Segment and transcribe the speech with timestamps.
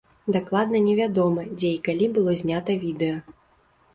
[0.35, 3.17] Дакладна невядома, дзе і калі было знята відэа.